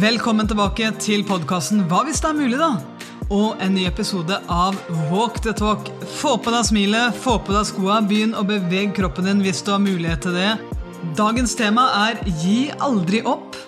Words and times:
Velkommen 0.00 0.48
tilbake 0.48 0.86
til 1.02 1.20
podkasten 1.28 1.82
Hva 1.90 1.98
hvis 2.06 2.22
det 2.22 2.28
er 2.30 2.36
mulig, 2.38 2.56
da? 2.56 2.68
Og 3.34 3.58
en 3.60 3.74
ny 3.74 3.82
episode 3.84 4.38
av 4.48 4.78
Walk 5.10 5.42
the 5.44 5.52
talk. 5.52 5.90
Få 6.16 6.38
på 6.40 6.54
deg 6.54 6.64
smilet, 6.70 7.18
få 7.20 7.34
på 7.44 7.52
deg 7.52 7.66
skoa, 7.68 7.98
begynn 8.08 8.32
å 8.38 8.44
bevege 8.48 8.94
kroppen 8.96 9.28
din 9.28 9.42
hvis 9.44 9.60
du 9.66 9.74
har 9.74 9.82
mulighet 9.82 10.22
til 10.24 10.38
det. 10.38 10.54
Dagens 11.18 11.52
tema 11.58 11.84
er 12.06 12.22
Gi 12.40 12.70
aldri 12.80 13.20
opp. 13.28 13.58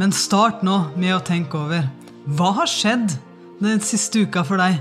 Men 0.00 0.10
start 0.16 0.64
nå 0.66 0.80
med 0.96 1.14
å 1.14 1.22
tenke 1.22 1.60
over 1.60 1.86
hva 2.26 2.50
har 2.58 2.72
skjedd 2.72 3.14
den 3.62 3.84
siste 3.86 4.24
uka 4.24 4.42
for 4.48 4.58
deg, 4.58 4.80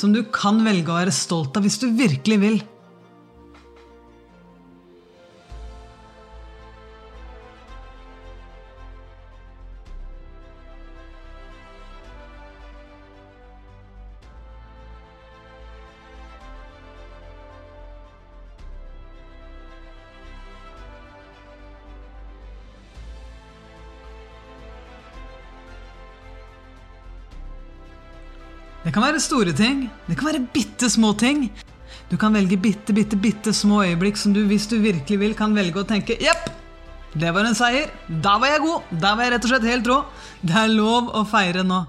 som 0.00 0.16
du 0.16 0.22
kan 0.32 0.64
velge 0.64 0.94
å 0.94 1.02
være 1.02 1.12
stolt 1.12 1.60
av 1.60 1.66
hvis 1.66 1.82
du 1.82 1.90
virkelig 1.92 2.40
vil. 2.40 2.62
Det 28.84 28.92
kan 28.92 29.02
være 29.06 29.20
store 29.22 29.52
ting. 29.56 29.86
Det 30.08 30.16
kan 30.18 30.28
være 30.28 30.46
bitte 30.52 30.90
små 30.92 31.14
ting. 31.16 31.46
Du 32.10 32.18
kan 32.20 32.34
velge 32.36 32.58
bitte, 32.60 32.92
bitte, 32.92 33.16
bitte 33.16 33.54
små 33.56 33.80
øyeblikk 33.82 34.18
som 34.20 34.34
du, 34.36 34.42
hvis 34.44 34.66
du 34.68 34.76
virkelig 34.82 35.20
vil, 35.22 35.32
kan 35.38 35.56
velge 35.56 35.80
å 35.80 35.88
tenke 35.88 36.18
Jepp, 36.20 36.50
det 37.16 37.30
var 37.32 37.48
en 37.48 37.56
seier. 37.56 37.88
Da 38.08 38.36
var 38.42 38.52
jeg 38.52 38.64
god. 38.66 38.90
Da 39.00 39.14
var 39.16 39.24
jeg 39.24 39.34
rett 39.34 39.46
og 39.46 39.52
slett 39.54 39.68
helt 39.70 39.88
rå. 39.88 39.98
Det 40.44 40.56
er 40.60 40.74
lov 40.74 41.08
å 41.16 41.24
feire 41.30 41.64
nå. 41.64 41.80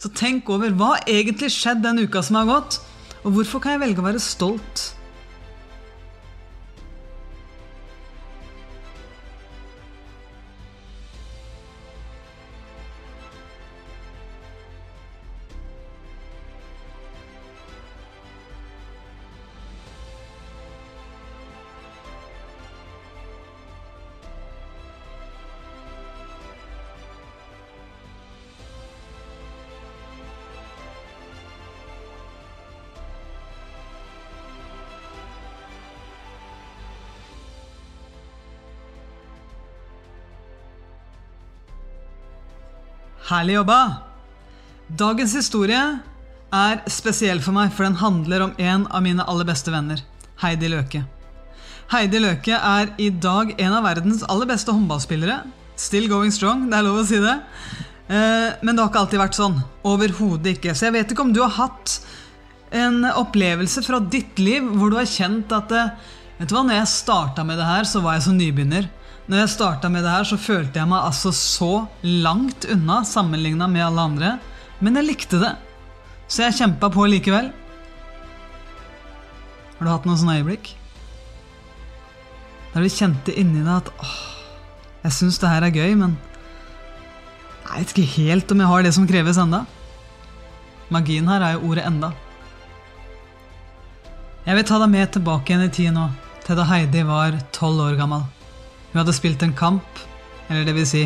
Så 0.00 0.08
tenk 0.14 0.48
over 0.54 0.72
hva 0.78 0.94
egentlig 1.04 1.50
skjedde 1.52 1.84
den 1.84 2.06
uka 2.06 2.22
som 2.24 2.38
har 2.38 2.48
gått, 2.48 2.78
og 3.26 3.34
hvorfor 3.34 3.60
kan 3.60 3.74
jeg 3.74 3.82
velge 3.82 4.00
å 4.00 4.06
være 4.06 4.22
stolt? 4.22 4.84
Herlig 43.28 43.58
jobba! 43.58 43.78
Dagens 44.88 45.34
historie 45.36 45.80
er 46.48 46.78
spesiell 46.88 47.42
for 47.44 47.52
meg, 47.52 47.74
for 47.76 47.84
den 47.84 47.98
handler 48.00 48.46
om 48.46 48.54
en 48.56 48.86
av 48.88 49.02
mine 49.04 49.26
aller 49.28 49.44
beste 49.44 49.68
venner, 49.68 50.00
Heidi 50.40 50.70
Løke. 50.72 51.02
Heidi 51.92 52.22
Løke 52.24 52.56
er 52.56 52.94
i 52.96 53.10
dag 53.12 53.52
en 53.60 53.76
av 53.76 53.84
verdens 53.84 54.24
aller 54.32 54.48
beste 54.48 54.72
håndballspillere. 54.72 55.42
Still 55.76 56.08
going 56.08 56.32
strong, 56.32 56.70
det 56.70 56.78
er 56.78 56.86
lov 56.88 57.02
å 57.02 57.04
si 57.10 57.20
det. 57.20 57.36
Eh, 58.08 58.48
men 58.64 58.72
det 58.72 58.80
har 58.80 58.88
ikke 58.88 59.02
alltid 59.04 59.20
vært 59.26 59.36
sånn. 59.36 59.60
Overhodet 59.92 60.54
ikke. 60.54 60.72
Så 60.72 60.88
jeg 60.88 60.96
vet 60.96 61.12
ikke 61.12 61.28
om 61.28 61.36
du 61.36 61.42
har 61.44 61.52
hatt 61.58 61.98
en 62.80 63.02
opplevelse 63.10 63.84
fra 63.84 64.00
ditt 64.00 64.40
liv 64.40 64.72
hvor 64.72 64.88
du 64.88 64.96
har 65.02 65.16
kjent 65.18 65.52
at 65.52 65.76
eh, 65.76 65.92
Vet 66.38 66.52
du 66.52 66.54
hva, 66.54 66.60
når 66.62 66.76
jeg 66.76 66.90
starta 66.92 67.42
med 67.42 67.58
det 67.58 67.64
her, 67.66 67.86
så 67.90 67.98
var 67.98 68.14
jeg 68.14 68.28
som 68.28 68.36
nybegynner. 68.38 68.84
Når 69.28 69.42
jeg 69.42 69.52
starta 69.52 69.90
med 69.92 70.06
det 70.06 70.12
her, 70.12 70.24
så 70.24 70.38
følte 70.40 70.80
jeg 70.80 70.88
meg 70.88 71.04
altså 71.04 71.30
så 71.36 71.72
langt 72.02 72.64
unna 72.72 73.02
sammenligna 73.04 73.66
med 73.68 73.84
alle 73.84 74.04
andre. 74.08 74.30
Men 74.80 74.96
jeg 74.96 75.04
likte 75.04 75.40
det. 75.42 75.50
Så 76.28 76.46
jeg 76.46 76.56
kjempa 76.62 76.88
på 76.92 77.04
likevel. 77.12 77.50
Har 79.78 79.84
du 79.84 79.90
hatt 79.92 80.08
noen 80.08 80.16
sånne 80.20 80.38
øyeblikk? 80.40 80.70
Der 82.72 82.84
du 82.84 82.88
kjente 82.92 83.34
inni 83.36 83.60
deg 83.60 83.74
at 83.74 83.92
åh, 84.00 84.16
jeg 85.04 85.16
syns 85.18 85.40
det 85.42 85.52
her 85.52 85.66
er 85.66 85.76
gøy, 85.76 85.92
men 86.00 86.16
jeg 87.68 87.84
vet 87.84 87.92
ikke 87.92 88.14
helt 88.24 88.52
om 88.52 88.64
jeg 88.64 88.72
har 88.72 88.86
det 88.86 88.94
som 88.96 89.06
kreves 89.08 89.40
enda. 89.40 89.62
Magien 90.88 91.28
her 91.28 91.44
er 91.44 91.52
jo 91.58 91.68
ordet 91.68 91.84
'enda'. 91.84 92.14
Jeg 94.46 94.56
vil 94.56 94.64
ta 94.64 94.78
deg 94.80 94.88
med 94.88 95.12
tilbake 95.12 95.52
igjen 95.52 95.68
i 95.68 95.68
tid 95.68 95.92
nå, 95.92 96.08
til 96.46 96.56
da 96.56 96.64
Heidi 96.64 97.02
var 97.04 97.36
tolv 97.52 97.84
år 97.84 98.00
gammel. 98.00 98.24
Hun 98.98 99.04
hadde 99.04 99.14
spilt 99.14 99.42
en 99.46 99.52
kamp, 99.54 100.00
eller 100.50 100.64
det 100.66 100.72
vil 100.74 100.86
si, 100.90 101.00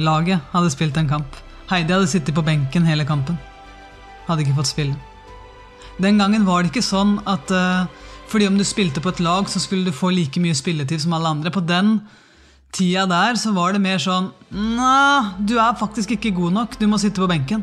laget 0.00 0.40
hadde 0.48 0.70
spilt 0.72 0.96
en 0.96 1.10
kamp. 1.10 1.34
Heidi 1.68 1.92
hadde 1.92 2.08
sittet 2.08 2.32
på 2.32 2.44
benken 2.46 2.86
hele 2.88 3.04
kampen. 3.04 3.36
Hadde 4.24 4.46
ikke 4.46 4.54
fått 4.56 4.70
spille. 4.70 4.96
Den 6.00 6.16
gangen 6.16 6.48
var 6.48 6.62
det 6.62 6.72
ikke 6.72 6.86
sånn 6.86 7.18
at 7.28 7.52
uh, 7.52 7.84
fordi 8.32 8.48
om 8.48 8.56
du 8.56 8.64
spilte 8.64 9.04
på 9.04 9.12
et 9.12 9.20
lag, 9.20 9.44
så 9.44 9.60
skulle 9.60 9.84
du 9.84 9.92
få 9.92 10.08
like 10.16 10.40
mye 10.40 10.56
spilletid 10.56 11.04
som 11.04 11.12
alle 11.12 11.36
andre. 11.36 11.52
På 11.52 11.60
den 11.60 11.98
tida 12.72 13.04
der 13.04 13.36
så 13.36 13.52
var 13.52 13.76
det 13.76 13.84
mer 13.84 14.00
sånn 14.00 14.32
Nja, 14.48 15.36
du 15.36 15.58
er 15.60 15.76
faktisk 15.76 16.16
ikke 16.16 16.32
god 16.40 16.56
nok, 16.62 16.80
du 16.80 16.88
må 16.88 16.96
sitte 16.96 17.20
på 17.20 17.28
benken. 17.28 17.60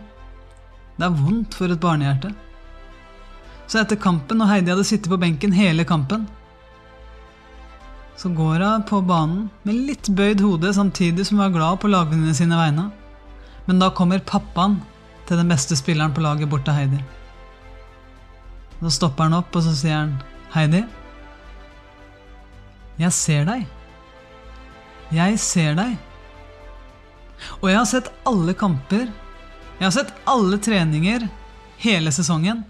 Det 0.93 1.09
er 1.09 1.21
vondt 1.25 1.57
for 1.57 1.73
et 1.73 1.81
barnehjerte. 1.81 2.35
Så 3.65 3.81
etter 3.81 3.97
kampen, 3.97 4.45
og 4.45 4.53
Heidi 4.53 4.69
hadde 4.75 4.85
sittet 4.85 5.09
på 5.09 5.17
benken 5.17 5.57
hele 5.57 5.89
kampen, 5.89 6.29
så 8.19 8.29
går 8.35 8.59
hun 8.59 8.83
på 8.83 8.99
banen 9.07 9.45
med 9.63 9.77
litt 9.87 10.09
bøyd 10.11 10.41
hode 10.43 10.73
samtidig 10.75 11.23
som 11.27 11.39
hun 11.39 11.45
er 11.45 11.53
glad 11.55 11.79
på 11.79 11.87
lagvennene 11.87 12.35
sine 12.35 12.57
vegne. 12.59 12.89
Men 13.63 13.79
da 13.79 13.87
kommer 13.95 14.19
pappaen 14.19 14.81
til 15.29 15.39
den 15.39 15.47
beste 15.47 15.77
spilleren 15.79 16.11
på 16.11 16.25
laget 16.25 16.49
bort 16.51 16.65
til 16.67 16.75
Heidi. 16.75 16.99
Da 18.81 18.91
stopper 18.91 19.29
han 19.29 19.37
opp, 19.39 19.55
og 19.55 19.63
så 19.63 19.71
sier 19.75 19.95
han, 19.95 20.17
'Heidi, 20.51 20.83
jeg 22.99 23.15
ser 23.15 23.45
deg. 23.47 23.67
Jeg 25.15 25.39
ser 25.39 25.75
deg. 25.79 25.95
Og 27.61 27.69
jeg 27.69 27.77
har 27.77 27.87
sett 27.87 28.11
alle 28.27 28.53
kamper. 28.53 29.07
Jeg 29.79 29.85
har 29.85 29.95
sett 29.95 30.11
alle 30.27 30.59
treninger 30.59 31.29
hele 31.79 32.11
sesongen. 32.11 32.65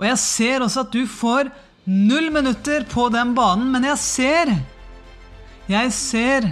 Og 0.00 0.08
jeg 0.08 0.18
ser 0.18 0.64
også 0.64 0.82
at 0.82 0.90
du 0.90 1.06
får 1.06 1.52
null 1.84 2.30
minutter 2.32 2.84
på 2.88 3.08
den 3.12 3.34
banen, 3.36 3.70
men 3.72 3.84
jeg 3.84 3.98
ser 4.00 4.54
Jeg 5.68 5.92
ser 5.96 6.50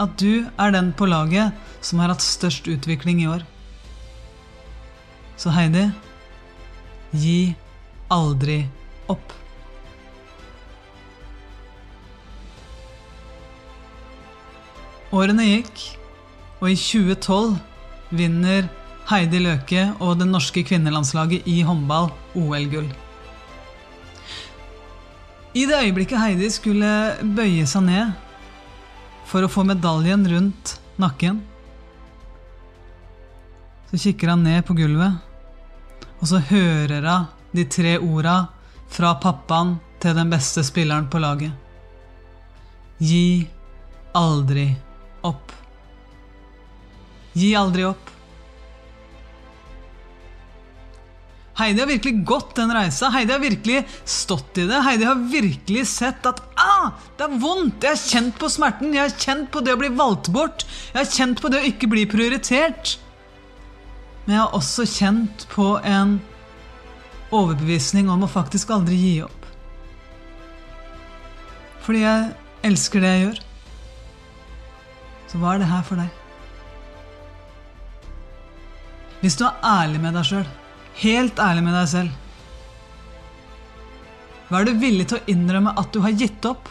at 0.00 0.16
du 0.20 0.44
er 0.60 0.72
den 0.74 0.92
på 0.92 1.06
laget 1.08 1.52
som 1.84 2.00
har 2.02 2.10
hatt 2.12 2.24
størst 2.24 2.66
utvikling 2.68 3.22
i 3.22 3.28
år. 3.30 3.44
Så 5.40 5.52
Heidi, 5.54 5.86
gi 7.12 7.54
aldri 8.12 8.66
opp. 9.08 9.32
Årene 15.14 15.46
gikk, 15.46 15.86
og 16.60 16.68
i 16.72 16.76
2012 16.76 17.56
vinner 18.18 18.68
Heidi 19.08 19.40
Løke 19.44 19.86
og 20.00 20.18
det 20.20 20.28
norske 20.28 20.64
kvinnelandslaget 20.66 21.48
i 21.48 21.62
håndball 21.64 22.10
OL-gull. 22.34 22.92
I 25.54 25.66
det 25.70 25.76
øyeblikket 25.84 26.18
Heidi 26.18 26.48
skulle 26.50 26.88
bøye 27.36 27.62
seg 27.70 27.84
ned 27.86 28.14
for 29.30 29.46
å 29.46 29.50
få 29.50 29.62
medaljen 29.66 30.24
rundt 30.26 30.72
nakken, 30.98 31.38
så 33.86 34.00
kikker 34.02 34.32
han 34.32 34.42
ned 34.42 34.64
på 34.66 34.74
gulvet, 34.74 35.20
og 36.18 36.26
så 36.26 36.40
hører 36.50 37.06
hun 37.06 37.28
de 37.54 37.66
tre 37.70 37.94
orda 38.02 38.48
fra 38.90 39.12
pappaen 39.22 39.76
til 40.02 40.16
den 40.18 40.32
beste 40.32 40.64
spilleren 40.66 41.06
på 41.10 41.22
laget. 41.22 41.54
Gi 42.98 43.46
aldri 44.18 44.66
opp. 45.22 45.54
Gi 47.38 47.54
aldri 47.58 47.86
opp. 47.86 48.13
Heidi 51.54 51.80
har 51.80 51.86
virkelig 51.86 52.24
gått 52.26 52.56
den 52.58 52.72
reisa. 52.74 53.08
Heidi 53.14 53.32
har 53.32 53.42
virkelig 53.42 53.84
stått 54.04 54.58
i 54.58 54.66
det. 54.66 54.80
Heidi 54.82 55.06
har 55.06 55.20
virkelig 55.30 55.84
sett 55.86 56.26
at 56.26 56.40
ah, 56.58 56.90
det 57.14 57.28
er 57.28 57.36
vondt. 57.38 57.84
Jeg 57.84 57.94
har 57.94 58.02
kjent 58.02 58.40
på 58.40 58.50
smerten. 58.50 58.94
Jeg 58.96 59.04
har 59.04 59.14
kjent 59.26 59.52
på 59.54 59.62
det 59.62 59.76
å 59.76 59.78
bli 59.78 59.92
valgt 59.94 60.32
bort. 60.34 60.66
Jeg 60.90 60.98
har 60.98 61.12
kjent 61.14 61.42
på 61.42 61.50
det 61.54 61.60
å 61.60 61.68
ikke 61.68 61.90
bli 61.92 62.08
prioritert. 62.10 62.96
Men 64.24 64.34
jeg 64.34 64.42
har 64.42 64.56
også 64.58 64.86
kjent 64.88 65.46
på 65.52 65.68
en 65.86 66.16
overbevisning 67.34 68.10
om 68.10 68.26
å 68.26 68.30
faktisk 68.30 68.74
aldri 68.74 68.98
gi 68.98 69.14
opp. 69.22 69.46
Fordi 71.86 72.02
jeg 72.02 72.28
elsker 72.66 73.04
det 73.04 73.14
jeg 73.14 73.24
gjør. 73.28 73.40
Så 75.30 75.38
hva 75.38 75.54
er 75.54 75.62
det 75.62 75.70
her 75.70 75.86
for 75.86 76.02
deg? 76.02 76.20
Hvis 79.22 79.38
du 79.38 79.46
er 79.46 79.62
ærlig 79.64 80.02
med 80.02 80.18
deg 80.18 80.26
sjøl, 80.28 80.46
helt 81.02 81.40
ærlig 81.42 81.64
med 81.66 81.74
deg 81.74 81.90
selv, 81.90 82.20
hva 84.48 84.60
er 84.60 84.68
du 84.68 84.78
villig 84.78 85.08
til 85.10 85.18
å 85.18 85.32
innrømme 85.32 85.72
at 85.80 85.88
du 85.94 86.02
har 86.04 86.12
gitt 86.14 86.44
opp? 86.46 86.68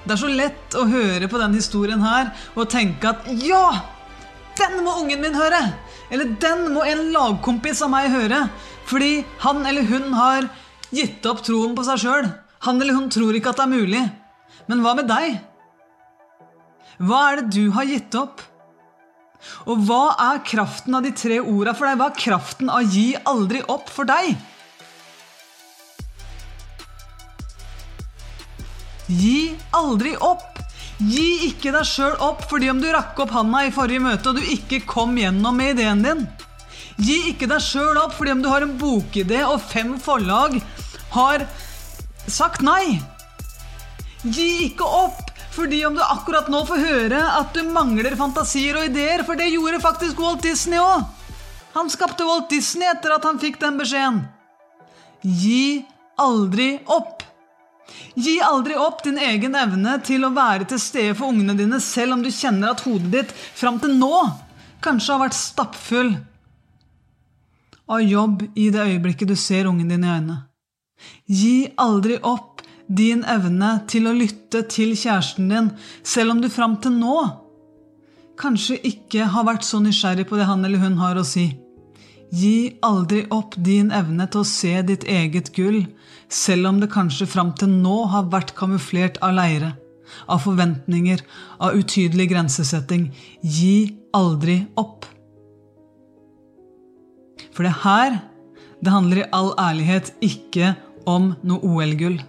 Det 0.00 0.14
er 0.14 0.20
så 0.22 0.30
lett 0.32 0.74
å 0.78 0.86
høre 0.88 1.28
på 1.30 1.38
denne 1.38 1.60
historien 1.60 2.00
her 2.02 2.30
og 2.54 2.70
tenke 2.72 3.10
at 3.10 3.26
ja, 3.44 3.66
den 4.58 4.80
må 4.86 4.96
ungen 5.02 5.20
min 5.22 5.36
høre! 5.36 5.60
Eller 6.10 6.32
den 6.42 6.64
må 6.74 6.82
en 6.88 7.10
lagkompis 7.14 7.84
av 7.86 7.92
meg 7.92 8.08
høre, 8.10 8.40
fordi 8.88 9.20
han 9.44 9.60
eller 9.66 9.86
hun 9.86 10.08
har 10.16 10.48
gitt 10.90 11.26
opp 11.30 11.44
troen 11.46 11.76
på 11.76 11.84
seg 11.86 12.02
sjøl. 12.02 12.30
Han 12.66 12.80
eller 12.82 12.96
hun 12.96 13.06
tror 13.12 13.36
ikke 13.36 13.52
at 13.52 13.60
det 13.60 13.68
er 13.68 13.76
mulig. 13.76 14.02
Men 14.66 14.82
hva 14.82 14.96
med 14.98 15.06
deg? 15.10 15.38
Hva 17.00 17.20
er 17.30 17.40
det 17.40 17.56
du 17.56 17.70
har 17.72 17.88
gitt 17.88 18.14
opp? 18.18 18.42
Og 19.64 19.86
hva 19.88 20.02
er 20.20 20.42
kraften 20.44 20.96
av 20.98 21.04
de 21.06 21.14
tre 21.16 21.38
orda 21.40 21.72
for 21.76 21.88
deg? 21.88 21.96
Hva 21.96 22.08
er 22.10 22.18
kraften 22.24 22.72
av 22.72 22.82
'gi 22.84 23.06
aldri 23.24 23.62
opp' 23.72 23.88
for 23.88 24.04
deg? 24.04 24.36
Gi 29.08 29.56
aldri 29.72 30.12
opp! 30.20 30.60
Gi 31.00 31.48
ikke 31.48 31.72
deg 31.72 31.88
sjøl 31.88 32.18
opp 32.20 32.44
fordi 32.50 32.68
om 32.68 32.82
du 32.82 32.90
rakk 32.92 33.18
opp 33.24 33.32
handa 33.32 33.64
i 33.64 33.72
forrige 33.72 34.04
møte 34.04 34.28
og 34.28 34.36
du 34.36 34.52
ikke 34.52 34.82
kom 34.84 35.16
gjennom 35.16 35.56
med 35.56 35.78
ideen 35.78 36.04
din. 36.04 36.26
Gi 37.00 37.16
ikke 37.32 37.48
deg 37.48 37.64
sjøl 37.64 37.96
opp 37.96 38.12
fordi 38.18 38.36
om 38.36 38.42
du 38.44 38.50
har 38.52 38.66
en 38.66 38.76
bokidé 38.76 39.40
og 39.48 39.64
fem 39.64 39.96
forlag 39.96 40.60
har 41.16 41.46
sagt 42.28 42.60
nei. 42.60 43.00
Gi 44.20 44.50
ikke 44.68 44.84
opp 44.84 45.29
fordi 45.50 45.84
om 45.86 45.96
du 45.96 46.02
akkurat 46.04 46.48
nå 46.50 46.62
får 46.66 46.82
høre 46.84 47.20
at 47.38 47.54
du 47.54 47.64
mangler 47.66 48.14
fantasier 48.18 48.78
og 48.78 48.90
ideer, 48.90 49.24
for 49.26 49.38
det 49.38 49.50
gjorde 49.50 49.82
faktisk 49.82 50.20
Walt 50.22 50.44
Disney 50.46 50.78
òg. 50.78 51.06
Han 51.74 51.90
skapte 51.90 52.26
Walt 52.26 52.50
Disney 52.50 52.88
etter 52.90 53.14
at 53.14 53.26
han 53.26 53.38
fikk 53.42 53.60
den 53.62 53.78
beskjeden. 53.78 54.22
Gi 55.22 55.82
aldri 56.20 56.72
opp. 56.90 57.24
Gi 58.14 58.38
aldri 58.42 58.76
opp 58.78 59.02
din 59.04 59.18
egen 59.18 59.54
evne 59.58 59.96
til 60.06 60.24
å 60.26 60.32
være 60.34 60.66
til 60.70 60.80
stede 60.82 61.16
for 61.18 61.30
ungene 61.30 61.56
dine, 61.58 61.80
selv 61.82 62.16
om 62.16 62.24
du 62.24 62.30
kjenner 62.34 62.72
at 62.72 62.82
hodet 62.86 63.12
ditt 63.14 63.34
fram 63.34 63.78
til 63.82 63.94
nå 63.98 64.14
kanskje 64.84 65.14
har 65.14 65.24
vært 65.26 65.36
stappfull 65.36 66.12
av 67.90 68.02
jobb 68.06 68.46
i 68.54 68.70
det 68.72 68.86
øyeblikket 68.86 69.30
du 69.30 69.36
ser 69.38 69.68
ungen 69.70 69.90
din 69.90 70.06
i 70.06 70.10
øynene. 70.10 70.38
Gi 71.26 71.70
aldri 71.80 72.18
opp 72.26 72.49
din 72.90 73.22
evne 73.22 73.76
til 73.90 74.08
å 74.10 74.16
lytte 74.16 74.64
til 74.72 74.96
kjæresten 74.98 75.48
din, 75.52 75.70
selv 76.02 76.34
om 76.34 76.42
du 76.42 76.50
fram 76.50 76.76
til 76.82 76.96
nå 76.98 77.16
kanskje 78.40 78.78
ikke 78.88 79.28
har 79.34 79.46
vært 79.48 79.66
så 79.66 79.80
nysgjerrig 79.82 80.26
på 80.28 80.38
det 80.38 80.48
han 80.48 80.64
eller 80.64 80.82
hun 80.82 80.98
har 81.00 81.18
å 81.20 81.26
si. 81.26 81.50
Gi 82.30 82.78
aldri 82.86 83.24
opp 83.34 83.56
din 83.58 83.90
evne 83.94 84.26
til 84.30 84.42
å 84.42 84.48
se 84.48 84.72
ditt 84.86 85.04
eget 85.10 85.50
gull, 85.56 85.82
selv 86.30 86.70
om 86.70 86.80
det 86.80 86.92
kanskje 86.92 87.28
fram 87.28 87.52
til 87.58 87.72
nå 87.82 88.04
har 88.12 88.30
vært 88.32 88.54
kamuflert 88.58 89.18
av 89.24 89.34
leire, 89.36 89.72
av 90.30 90.42
forventninger, 90.46 91.22
av 91.58 91.76
utydelig 91.78 92.30
grensesetting. 92.30 93.08
Gi 93.42 93.96
aldri 94.16 94.60
opp. 94.80 95.08
For 97.50 97.66
det 97.66 97.74
her, 97.82 98.20
det 98.80 98.94
handler 98.94 99.24
i 99.24 99.30
all 99.36 99.52
ærlighet 99.58 100.14
ikke 100.24 100.76
om 101.10 101.34
noe 101.42 101.60
OL-gull. 101.66 102.20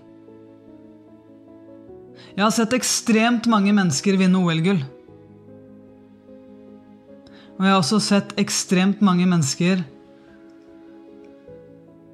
Jeg 2.31 2.45
har 2.45 2.54
sett 2.56 2.74
ekstremt 2.75 3.48
mange 3.51 3.74
mennesker 3.75 4.16
vinne 4.19 4.39
OL-gull. 4.39 4.80
Og 7.57 7.66
jeg 7.66 7.74
har 7.74 7.81
også 7.81 8.00
sett 8.01 8.31
ekstremt 8.42 9.04
mange 9.06 9.28
mennesker 9.30 9.83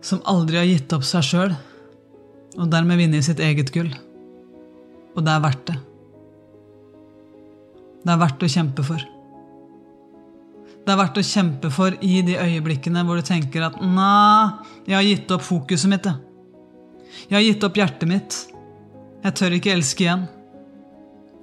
som 0.03 0.23
aldri 0.29 0.57
har 0.59 0.67
gitt 0.67 0.93
opp 0.95 1.05
seg 1.07 1.25
sjøl, 1.25 1.53
og 2.57 2.71
dermed 2.71 2.99
vunnet 2.99 3.25
sitt 3.27 3.41
eget 3.43 3.69
gull. 3.75 3.91
Og 5.15 5.23
det 5.25 5.33
er 5.33 5.45
verdt 5.45 5.63
det. 5.69 5.77
Det 8.03 8.13
er 8.13 8.19
verdt 8.21 8.43
å 8.43 8.51
kjempe 8.51 8.85
for. 8.87 9.07
Det 10.87 10.93
er 10.93 10.99
verdt 11.01 11.17
å 11.19 11.25
kjempe 11.29 11.71
for 11.73 11.95
i 11.99 12.21
de 12.23 12.37
øyeblikkene 12.39 13.03
hvor 13.03 13.19
du 13.19 13.25
tenker 13.27 13.65
at 13.67 13.79
Nei, 13.83 14.67
jeg 14.87 14.95
har 14.95 15.07
gitt 15.07 15.33
opp 15.35 15.43
fokuset 15.43 15.91
mitt. 15.91 16.07
Jeg 17.27 17.35
har 17.35 17.43
gitt 17.43 17.65
opp 17.67 17.79
hjertet 17.79 18.07
mitt. 18.09 18.37
Jeg 19.27 19.35
tør 19.35 19.53
ikke 19.57 19.73
elske 19.75 20.05
igjen. 20.05 20.21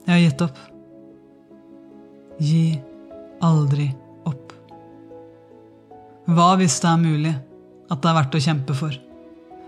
Jeg 0.06 0.12
har 0.14 0.20
gitt 0.22 0.42
opp. 0.46 0.60
Gi 2.40 2.62
aldri 3.44 3.90
opp. 4.24 4.54
Hva 6.32 6.46
hvis 6.60 6.78
det 6.80 6.88
er 6.88 7.02
mulig 7.02 7.34
at 7.34 8.00
det 8.00 8.08
er 8.08 8.16
verdt 8.16 8.38
å 8.38 8.42
kjempe 8.46 8.78
for? 8.78 8.96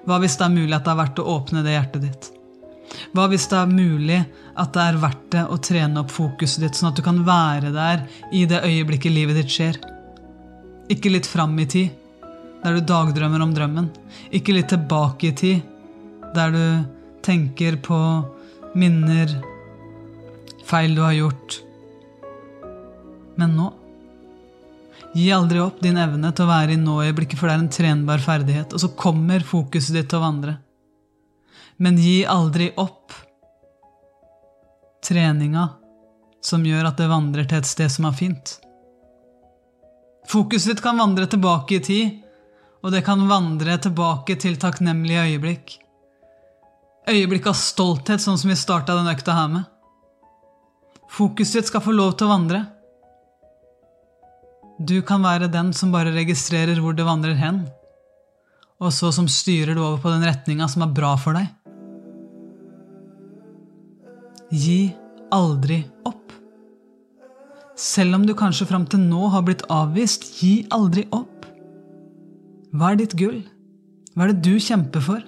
Hva 0.08 0.20
hvis 0.22 0.38
det 0.40 0.46
er 0.46 0.54
mulig 0.54 0.72
at 0.78 0.88
det 0.88 0.94
er 0.94 1.00
verdt 1.02 1.20
å 1.20 1.28
åpne 1.34 1.66
det 1.66 1.76
hjertet 1.76 2.06
ditt? 2.06 2.30
Hva 3.12 3.28
hvis 3.28 3.46
det 3.52 3.60
er 3.60 3.76
mulig 3.76 4.22
at 4.56 4.72
det 4.72 4.88
er 4.88 5.02
verdt 5.04 5.28
det 5.36 5.44
å 5.52 5.60
trene 5.69 6.00
opp 6.00 6.16
fokuset 6.16 6.64
ditt, 6.64 6.80
sånn 6.80 6.94
at 6.94 6.96
du 6.96 7.04
kan 7.04 7.20
være 7.28 7.76
der 7.76 8.08
i 8.32 8.46
det 8.48 8.64
øyeblikket 8.64 9.12
livet 9.12 9.42
ditt 9.42 9.52
skjer? 9.52 9.76
Ikke 10.88 11.12
litt 11.12 11.28
fram 11.28 11.52
i 11.60 11.69
tid, 11.69 11.92
der 12.64 12.80
du 12.80 12.88
dagdrømmer 12.96 13.44
om 13.44 13.52
drømmen. 13.52 13.92
Ikke 14.32 14.56
litt 14.56 14.72
tilbake 14.72 15.34
i 15.34 15.36
tid, 15.36 15.72
der 16.32 16.56
du 16.56 16.62
tenker 17.26 17.81
på 17.82 17.99
minner, 18.78 19.32
feil 20.67 20.94
du 20.94 21.02
har 21.02 21.17
gjort. 21.17 21.58
Men 23.37 23.58
nå 23.58 23.73
Gi 25.17 25.31
aldri 25.32 25.61
opp 25.64 25.78
din 25.81 25.96
evne 25.96 26.28
til 26.37 26.44
å 26.44 26.50
være 26.50 26.75
i 26.75 26.76
nå-øyeblikket, 26.76 27.38
for 27.40 27.49
det 27.49 27.55
er 27.55 27.62
en 27.62 27.70
trenbar 27.73 28.20
ferdighet, 28.20 28.75
og 28.76 28.82
så 28.82 28.90
kommer 29.00 29.40
fokuset 29.49 29.96
ditt 29.96 30.11
til 30.12 30.19
å 30.19 30.26
vandre. 30.26 30.58
Men 31.81 31.96
gi 31.96 32.19
aldri 32.28 32.67
opp 32.76 33.14
treninga 35.08 35.70
som 36.44 36.69
gjør 36.69 36.90
at 36.90 37.00
det 37.00 37.08
vandrer 37.08 37.49
til 37.49 37.62
et 37.62 37.70
sted 37.70 37.94
som 37.94 38.11
er 38.11 38.19
fint. 38.19 38.58
Fokuset 40.29 40.75
ditt 40.75 40.84
kan 40.84 41.00
vandre 41.00 41.25
tilbake 41.32 41.79
i 41.79 41.84
tid, 41.88 42.20
og 42.84 42.93
det 42.93 43.00
kan 43.06 43.25
vandre 43.31 43.79
tilbake 43.81 44.37
til 44.43 44.61
takknemlige 44.61 45.25
øyeblikk 45.31 45.79
øyeblikk 47.06 47.47
av 47.50 47.58
stolthet, 47.58 48.22
sånn 48.22 48.39
som 48.41 48.51
vi 48.51 48.58
starta 48.58 48.96
den 48.98 49.10
økta 49.10 49.34
her 49.36 49.51
med. 49.53 49.67
Fokuset 51.17 51.60
ditt 51.60 51.70
skal 51.70 51.84
få 51.84 51.94
lov 51.94 52.17
til 52.17 52.27
å 52.27 52.34
vandre. 52.34 52.65
Du 54.77 54.98
kan 55.06 55.22
være 55.25 55.48
den 55.48 55.72
som 55.72 55.94
bare 55.94 56.13
registrerer 56.13 56.81
hvor 56.82 56.96
det 56.96 57.06
vandrer 57.06 57.39
hen, 57.39 57.63
og 58.82 58.93
så 58.93 59.13
som 59.15 59.29
styrer 59.31 59.72
det 59.72 59.81
over 59.81 60.03
på 60.03 60.13
den 60.13 60.27
retninga 60.27 60.69
som 60.69 60.84
er 60.84 60.93
bra 60.98 61.15
for 61.20 61.39
deg. 61.39 61.46
Gi 64.53 64.93
aldri 65.32 65.81
opp. 66.06 66.34
Selv 67.77 68.19
om 68.19 68.27
du 68.27 68.34
kanskje 68.36 68.69
fram 68.69 68.84
til 68.89 69.01
nå 69.05 69.31
har 69.32 69.46
blitt 69.46 69.65
avvist, 69.72 70.29
gi 70.43 70.67
aldri 70.75 71.06
opp. 71.15 71.48
Hva 72.77 72.93
er 72.93 73.01
ditt 73.01 73.17
gull? 73.17 73.41
Hva 74.13 74.27
er 74.27 74.34
det 74.34 74.44
du 74.44 74.60
kjemper 74.60 75.05
for? 75.05 75.25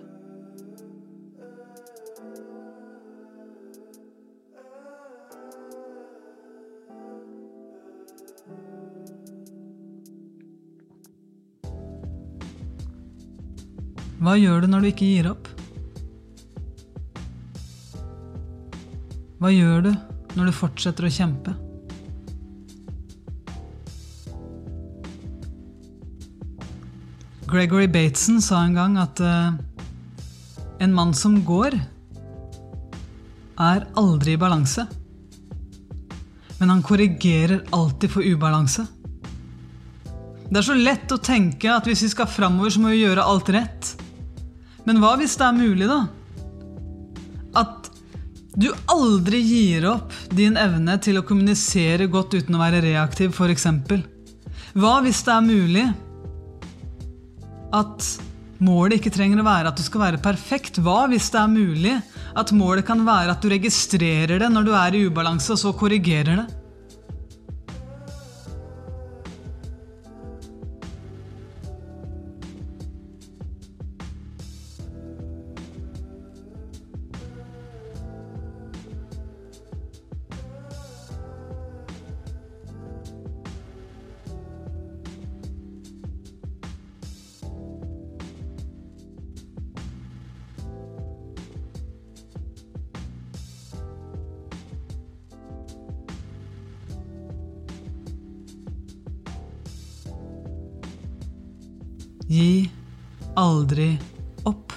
Hva 14.18 14.34
gjør 14.34 14.64
du 14.64 14.72
når 14.72 14.82
du 14.82 14.88
ikke 14.90 15.06
gir 15.06 15.30
opp? 15.30 15.48
Hva 19.38 19.52
gjør 19.54 19.84
du 19.86 19.92
når 20.34 20.48
du 20.48 20.54
fortsetter 20.54 21.06
å 21.06 21.12
kjempe? 21.14 21.54
Gregory 27.48 27.86
Bateson 27.88 28.42
sa 28.44 28.64
en 28.66 28.74
gang 28.76 28.98
at 29.00 29.22
uh, 29.24 29.54
en 30.82 30.94
mann 30.94 31.14
som 31.16 31.38
går, 31.46 31.78
er 33.58 33.86
aldri 33.98 34.34
i 34.34 34.40
balanse. 34.40 34.84
Men 36.58 36.74
han 36.74 36.82
korrigerer 36.82 37.64
alltid 37.74 38.12
for 38.12 38.26
ubalanse. 38.26 38.84
Det 40.48 40.60
er 40.60 40.66
så 40.66 40.76
lett 40.76 41.14
å 41.14 41.22
tenke 41.22 41.70
at 41.70 41.86
hvis 41.86 42.02
vi 42.06 42.12
skal 42.12 42.28
framover, 42.30 42.74
så 42.74 42.82
må 42.82 42.92
vi 42.92 43.02
gjøre 43.04 43.24
alt 43.24 43.50
rett. 43.54 43.94
Men 44.88 45.02
hva 45.02 45.14
hvis 45.20 45.36
det 45.36 45.44
er 45.44 45.56
mulig, 45.58 45.88
da? 45.90 46.00
At 47.60 47.90
du 48.58 48.70
aldri 48.90 49.42
gir 49.44 49.84
opp 49.90 50.14
din 50.34 50.56
evne 50.58 50.96
til 51.04 51.20
å 51.20 51.24
kommunisere 51.26 52.08
godt 52.10 52.38
uten 52.40 52.56
å 52.56 52.62
være 52.62 52.80
reaktiv, 52.82 53.36
f.eks. 53.36 53.68
Hva 54.78 54.94
hvis 55.04 55.20
det 55.26 55.34
er 55.34 55.44
mulig 55.44 55.84
at 57.76 58.08
Målet 58.58 58.98
ikke 58.98 59.12
trenger 59.14 59.38
å 59.38 59.46
være 59.46 59.70
at 59.70 59.78
du 59.78 59.84
skal 59.86 60.02
være 60.02 60.18
perfekt. 60.22 60.80
Hva 60.82 61.04
hvis 61.10 61.28
det 61.30 61.38
er 61.38 61.50
mulig 61.52 61.92
at 62.38 62.50
målet 62.50 62.86
kan 62.88 63.04
være 63.06 63.36
at 63.36 63.44
du 63.44 63.52
registrerer 63.52 64.40
det 64.42 64.48
når 64.50 64.66
du 64.66 64.72
er 64.74 64.96
i 64.98 65.02
ubalanse, 65.06 65.52
og 65.54 65.60
så 65.60 65.70
korrigerer 65.78 66.40
det? 66.40 66.46
Gi 102.28 102.68
aldri 103.40 103.94
opp. 104.44 104.74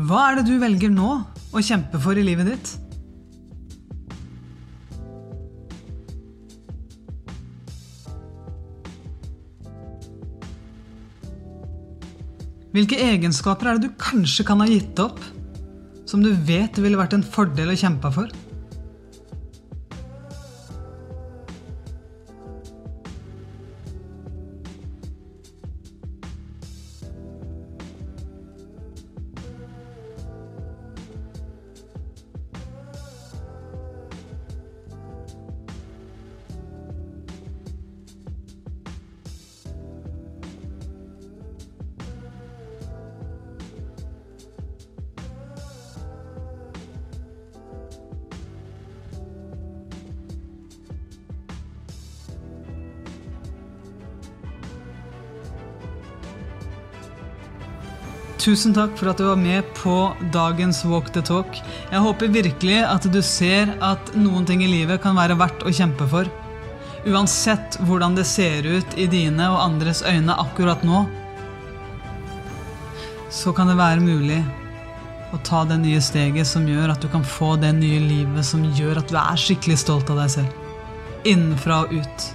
Hva 0.00 0.30
er 0.30 0.40
det 0.40 0.46
du 0.48 0.56
velger 0.56 0.88
nå 0.88 1.18
å 1.52 1.60
kjempe 1.60 2.00
for 2.00 2.16
i 2.16 2.24
livet 2.24 2.48
ditt? 2.48 2.81
Hvilke 12.72 12.96
egenskaper 13.04 13.68
er 13.68 13.76
det 13.76 13.90
du 13.90 13.96
kanskje 14.00 14.46
kan 14.48 14.62
ha 14.62 14.68
gitt 14.68 14.96
opp, 15.02 15.20
som 16.08 16.22
du 16.24 16.30
vet 16.48 16.78
ville 16.80 16.96
vært 16.96 17.12
en 17.18 17.24
fordel 17.24 17.72
å 17.72 17.76
kjempe 17.76 18.08
for? 18.14 18.32
Tusen 58.42 58.72
takk 58.74 58.96
for 58.98 59.06
at 59.12 59.20
du 59.20 59.28
var 59.28 59.38
med 59.38 59.68
på 59.76 59.96
dagens 60.34 60.80
Walk 60.90 61.12
the 61.14 61.20
Talk. 61.22 61.60
Jeg 61.92 62.02
håper 62.02 62.32
virkelig 62.34 62.80
at 62.82 63.04
du 63.06 63.20
ser 63.22 63.70
at 63.78 64.08
noen 64.18 64.42
ting 64.48 64.64
i 64.66 64.70
livet 64.70 64.98
kan 65.04 65.14
være 65.14 65.36
verdt 65.38 65.62
å 65.62 65.70
kjempe 65.70 66.08
for. 66.10 66.26
Uansett 67.06 67.78
hvordan 67.86 68.18
det 68.18 68.24
ser 68.26 68.66
ut 68.66 68.98
i 68.98 69.06
dine 69.06 69.46
og 69.46 69.60
andres 69.62 70.02
øyne 70.02 70.34
akkurat 70.42 70.82
nå, 70.82 71.04
så 73.30 73.54
kan 73.54 73.70
det 73.70 73.78
være 73.78 74.02
mulig 74.02 74.42
å 75.30 75.38
ta 75.46 75.62
det 75.64 75.78
nye 75.84 76.02
steget 76.02 76.50
som 76.50 76.66
gjør 76.66 76.96
at 76.96 77.02
du 77.02 77.06
kan 77.14 77.22
få 77.22 77.54
det 77.62 77.70
nye 77.78 78.02
livet 78.02 78.44
som 78.44 78.66
gjør 78.74 79.04
at 79.04 79.10
du 79.10 79.20
er 79.22 79.38
skikkelig 79.38 79.78
stolt 79.86 80.10
av 80.10 80.18
deg 80.24 80.34
selv. 80.34 80.62
Innenfra 81.22 81.84
og 81.86 81.94
ut. 81.94 82.32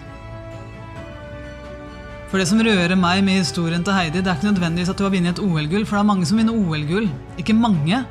For 2.27 2.41
det 2.41 2.47
som 2.49 2.59
rører 2.59 2.97
meg 2.99 3.21
med 3.23 3.39
historien 3.39 3.83
til 3.87 3.95
Heidi, 3.95 4.19
det 4.19 4.27
er 4.27 4.35
ikke 4.35 4.49
nødvendigvis 4.49 4.89
at 4.91 4.99
du 4.99 5.05
har 5.05 5.13
vunnet 5.13 5.37
et 5.37 5.43
OL-gull, 5.43 5.85
for 5.87 5.95
det 5.95 6.01
er 6.01 6.09
mange 6.09 6.27
som 6.27 6.39
vinner 6.41 6.57
OL-gull. 6.59 7.07
Ikke 7.39 7.55
mange. 7.55 8.01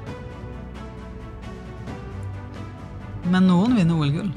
Men 3.29 3.49
noen 3.51 3.77
vinner 3.77 3.99
OL-gull. 3.99 4.31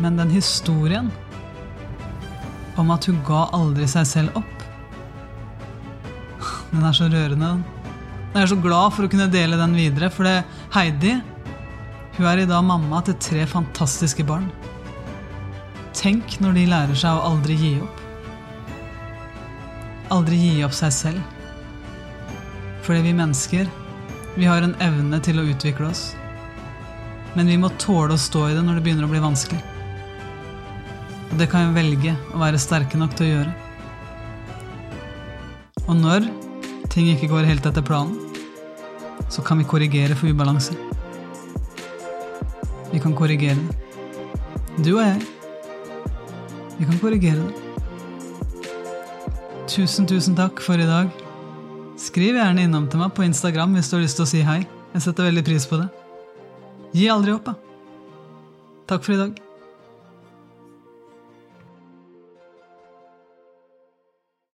Men 0.00 0.16
den 0.18 0.32
historien 0.34 1.10
om 2.80 2.90
at 2.90 3.06
hun 3.06 3.20
ga 3.26 3.44
aldri 3.54 3.86
seg 3.90 4.06
selv 4.08 4.38
opp 4.40 4.64
Den 6.70 6.86
er 6.86 6.94
så 6.96 7.10
rørende. 7.10 7.50
Jeg 8.30 8.42
er 8.42 8.48
så 8.48 8.56
glad 8.62 8.94
for 8.94 9.04
å 9.04 9.10
kunne 9.10 9.26
dele 9.28 9.58
den 9.58 9.74
videre, 9.76 10.08
for 10.14 10.26
det 10.26 10.36
Heidi 10.72 11.16
hun 12.16 12.26
er 12.30 12.42
i 12.42 12.48
dag 12.48 12.62
mamma 12.64 13.02
til 13.04 13.18
tre 13.20 13.46
fantastiske 13.48 14.24
barn. 14.26 14.48
Tenk 16.00 16.38
når 16.40 16.54
de 16.56 16.62
lærer 16.64 16.96
seg 16.96 17.12
å 17.12 17.26
aldri 17.28 17.58
gi 17.60 17.70
opp. 17.84 17.98
Aldri 20.16 20.38
gi 20.40 20.52
opp 20.64 20.72
seg 20.72 20.94
selv. 20.96 21.34
Fordi 22.86 23.02
vi 23.04 23.12
mennesker, 23.18 23.68
vi 24.32 24.46
har 24.48 24.64
en 24.64 24.72
evne 24.80 25.18
til 25.20 25.42
å 25.42 25.44
utvikle 25.52 25.90
oss. 25.90 26.14
Men 27.34 27.52
vi 27.52 27.58
må 27.60 27.68
tåle 27.82 28.16
å 28.16 28.22
stå 28.22 28.46
i 28.48 28.54
det 28.56 28.62
når 28.64 28.78
det 28.78 28.84
begynner 28.86 29.04
å 29.04 29.10
bli 29.12 29.20
vanskelig. 29.20 29.60
Og 31.30 31.34
det 31.38 31.50
kan 31.52 31.68
vi 31.68 31.76
velge 31.82 32.14
å 32.32 32.40
være 32.40 32.62
sterke 32.62 32.96
nok 32.98 33.12
til 33.18 33.26
å 33.26 33.34
gjøre. 33.34 33.52
Og 35.84 35.98
når 35.98 36.30
ting 36.88 37.10
ikke 37.12 37.28
går 37.28 37.50
helt 37.50 37.68
etter 37.68 37.84
planen, 37.84 38.16
så 39.28 39.44
kan 39.44 39.60
vi 39.60 39.68
korrigere 39.68 40.16
for 40.16 40.32
ubalanse. 40.32 40.78
Vi 42.88 43.02
kan 43.04 43.12
korrigere 43.14 43.60
det. 43.60 43.76
Du 44.80 44.94
og 44.96 45.04
jeg. 45.04 45.39
Vi 46.80 46.86
kan 46.88 46.98
korrigere 46.98 47.44
det. 47.44 47.52
Tusen, 49.68 50.06
tusen 50.08 50.32
takk 50.38 50.62
for 50.64 50.80
i 50.80 50.86
dag. 50.88 51.10
Skriv 52.00 52.38
gjerne 52.40 52.64
innom 52.64 52.86
til 52.88 53.02
meg 53.02 53.12
på 53.12 53.26
Instagram 53.26 53.76
hvis 53.76 53.90
du 53.92 53.98
har 53.98 54.06
lyst 54.06 54.16
til 54.16 54.24
å 54.24 54.30
si 54.30 54.40
hei. 54.46 54.62
Jeg 54.94 55.04
setter 55.04 55.28
veldig 55.28 55.44
pris 55.44 55.68
på 55.68 55.76
det. 55.76 55.90
Gi 56.96 57.04
aldri 57.12 57.36
opp, 57.36 57.52
da. 57.52 57.54
Takk 58.88 59.04
for 59.04 59.12
i 59.14 59.20
dag. 59.20 59.49